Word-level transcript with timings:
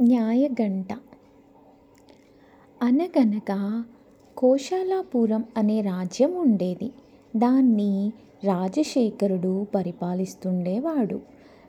న్యాయగంట. 0.00 0.92
అనగనగా 2.82 3.84
కోశాలాపురం 4.36 5.44
అనే 5.56 5.80
రాజ్యం 5.80 6.36
ఉండేది. 6.36 6.92
దాన్ని 7.36 8.12
రాజశేఖరుడు 8.44 9.66
పరిపాలిస్తుండేవాడు. 9.74 11.14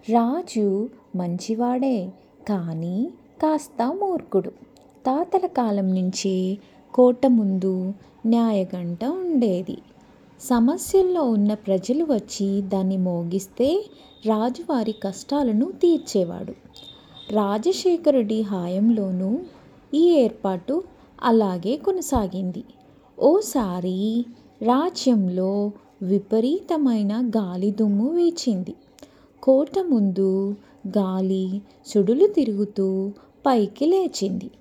రాజు 0.10 0.90
మంచివాడే 1.16 2.10
కానీ 2.50 3.10
కాస్త 3.42 3.96
మూర్ఖుడు. 3.96 4.50
తాతల 5.06 5.48
కాలం 5.48 5.96
నుంచే 5.96 6.58
కోట 6.94 7.26
ముందు 7.26 7.94
న్యాయగంట 8.26 9.06
ఉండేది. 9.06 9.78
సమస్యల్లో 10.42 11.24
ఉన్న 11.24 11.54
ప్రజలు 11.54 12.04
వచ్చి 12.04 12.62
దాన్ని 12.62 12.98
మోగిస్తే 12.98 13.86
రాజు 14.26 14.64
వారి 14.70 14.96
కష్టాలను 15.04 15.72
తీర్చేవాడు. 15.72 16.54
రాజశేఖరుడి 17.32 18.42
హయాంలోనూ 18.42 19.40
ఈ 19.94 20.10
ఏర్పాటు 20.10 20.84
అలాగే 21.24 21.76
కొనసాగింది. 21.78 22.64
ఓసారి 23.20 24.26
రాజ్యంలో 24.62 25.72
విపరీతమైన 26.02 27.32
గాలి 27.38 27.72
దుమ్ము 27.72 28.10
వీచింది. 28.10 28.74
కోట 29.44 29.80
ముందు 29.80 30.56
గాలి 30.88 31.62
సుడులు 31.86 32.28
తిరుగుతూ 32.28 33.12
పైకి 33.46 33.86
లేచింది. 33.86 34.52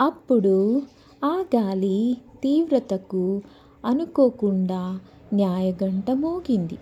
అప్పుడు 0.00 0.82
ఆ 1.24 1.44
గాలి 1.56 2.16
తీవ్రతకు 2.42 3.42
అనుకోకుండా 3.84 5.00
న్యాయగంట 5.32 6.10
మోగింది. 6.10 6.78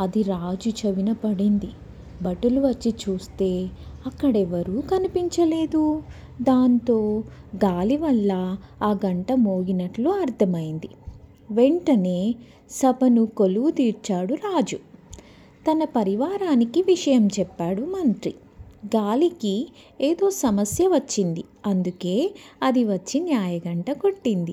అది 0.00 0.22
రాజు 0.22 0.68
చెవిన 0.68 1.12
పడింది. 1.12 1.68
భటులు 2.22 2.60
వచ్చి 2.60 2.94
చూస్తే 3.08 3.70
అక్కడెవరూ 4.06 4.80
కనిపించలేదు. 4.80 6.02
దాంతో 6.42 7.24
గాలి 7.64 7.96
వల్ల 7.96 8.56
ఆ 8.82 8.98
గంట 9.06 9.32
మోగినట్లు 9.32 10.10
అర్థమైంది. 10.10 10.88
వెంటనే 11.50 12.34
సభను 12.70 13.26
కొలువు 13.26 13.70
తీర్చాడు 13.70 14.34
రాజు. 14.34 14.76
తన 15.70 15.84
పరివారానికి 15.84 16.82
విషయం 16.82 17.26
చెప్పాడు 17.26 17.82
మంత్రి. 17.82 18.34
గాలికి 18.86 19.68
ఏదో 20.00 20.30
సమస్య 20.30 20.86
వచ్చింది. 20.86 21.44
అందుకే 21.66 22.34
అది 22.62 22.84
వచ్చి 22.84 23.20
న్యాయగంట 23.20 23.90
కొట్టింది. 23.90 24.52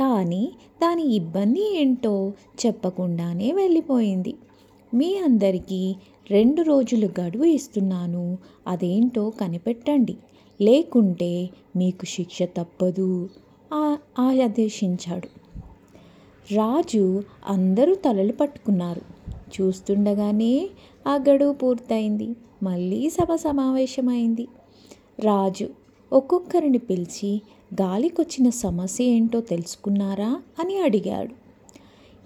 కానీ 0.00 0.52
దాని 0.82 1.14
ఇబ్బంది 1.14 1.80
ఏంటో 1.80 2.32
చెప్పకుండానే 2.66 3.52
వెళ్ళిపోయింది. 3.52 4.34
మీ 4.94 5.16
అందరికీ 5.16 5.96
రెండు 6.30 6.62
రోజులు 6.62 7.10
గడువు 7.20 7.44
ఇస్తున్నాను. 7.44 8.38
అదేంటో 8.66 9.30
కనిపెట్టండి. 9.30 10.16
లేకుంటే 10.60 11.50
మీకు 11.76 12.04
శిక్ష 12.04 12.42
తప్పదు. 12.42 13.28
ఆదేశించాడు. 14.18 15.28
రాజు 16.54 17.22
అందరూ 17.46 17.94
తలలు 17.94 18.32
పట్టుకున్నారు. 18.32 19.00
చూస్తుండగానే 19.30 20.70
ఆ 21.06 21.14
గడువు 21.30 21.52
పూర్తయింది. 21.52 22.28
మళ్ళీ 22.62 23.10
సభ 23.10 23.34
సమావేశమైంది. 23.34 24.48
రాజు 25.20 25.68
ఒక్కొక్కరిని 26.12 26.78
పిలిచి 26.78 27.42
గాలికొచ్చిన 27.82 28.50
సమస్య 28.50 29.04
ఏంటో 29.04 29.40
తెలుసుకున్నారా? 29.40 30.42
అని 30.60 30.78
అడిగాడు. 30.78 31.49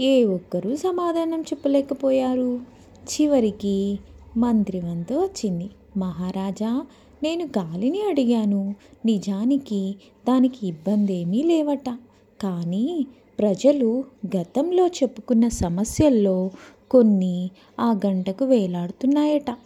ఏ 0.00 0.24
ఒక్కరూ 0.24 0.76
సమాధానం 0.76 1.40
చెప్పలేకపోయారు. 1.40 2.60
చివరికి 3.04 3.98
మంత్రి 4.36 4.80
వంతు 4.80 5.14
వచ్చింది. 5.14 5.70
మహారాజా 5.96 6.86
నేను 7.22 7.44
గాలిని 7.44 8.02
అడిగాను. 8.02 8.74
నిజానికి 9.06 9.94
దానికి 10.28 10.66
ఇబ్బంది 10.66 11.14
ఏమీ 11.14 11.42
లేవట. 11.42 11.98
కానీ 12.42 13.06
ప్రజలు 13.38 14.04
గతంలో 14.36 14.86
చెప్పుకున్న 14.86 15.48
సమస్యల్లో 15.48 16.50
కొన్ని 16.90 17.50
ఆ 17.80 18.00
గంటకు 18.06 18.44
వేలాడుతున్నాయట. 18.44 19.56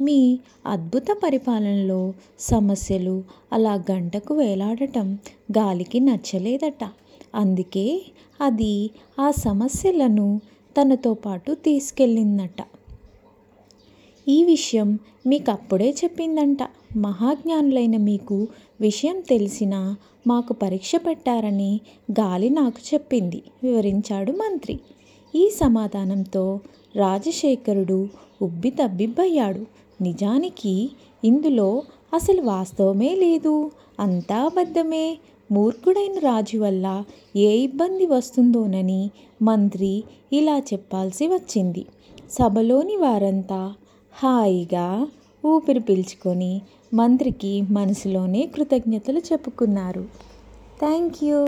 మీ 0.00 0.38
అద్భుత 0.66 1.06
పరిపాలనలో 1.24 2.12
సమస్యలు 2.38 3.24
అలా 3.52 3.74
గంటకు 3.74 4.34
వేలాడటం 4.34 5.18
గాలికి 5.58 6.00
నచ్చలేదట. 6.00 6.88
అందుకే 7.34 8.02
అది 8.40 8.90
ఆ 9.20 9.30
సమస్యలను 9.30 10.40
తనతో 10.80 11.14
పాటు 11.14 11.52
తీసుకెళ్ళిందట. 11.52 12.64
ఈ 14.28 14.44
విషయం 14.44 14.98
మీకు 15.26 15.50
అప్పుడే 15.50 15.90
చెప్పిందంట. 16.04 16.58
మహాజ్ఞానులైన 16.96 17.96
మీకు 17.96 18.46
విషయం 18.80 19.20
తెలిసినా 19.20 19.96
మాకు 20.26 20.52
పరీక్ష 20.52 20.92
పెట్టారని 20.96 21.80
గాలి 22.12 22.50
నాకు 22.50 22.94
చెప్పింది 22.94 23.42
వివరించాడు 23.62 24.32
మంత్రి. 24.32 24.80
ఈ 25.34 25.50
సమాధానంతో 25.60 26.60
రాజశేఖరుడు 26.96 28.08
ఉబ్బి 28.42 28.70
తబ్బిబ్బయ్యాడు. 28.70 29.66
నిజానికి 30.02 30.90
ఇందులో 31.24 31.82
అసలు 32.14 32.42
వాస్తవమే 32.42 33.14
లేదు. 33.14 33.70
అంతా 34.00 34.36
అబద్ధమే. 34.36 35.18
మూర్ఖుడైన 35.52 36.18
రాజు 36.18 36.58
వల్ల 36.58 37.04
ఏ 37.36 37.50
ఇబ్బంది 37.58 38.06
వస్తుందోనని 38.06 39.10
మంత్రి 39.42 40.04
ఇలా 40.32 40.58
చెప్పాల్సి 40.58 41.26
వచ్చింది. 41.28 41.86
సభలోని 42.30 42.96
వారంతా 42.96 43.74
హాయిగా 44.12 45.06
ఊపిరి 45.44 45.80
పీల్చుకొని 45.80 46.62
మంత్రికి 46.94 47.62
మనసులోనే 47.70 48.46
కృతజ్ఞతలు 48.46 49.18
చెప్పుకున్నారు. 49.18 50.04
Thank 50.80 51.24
you. 51.24 51.40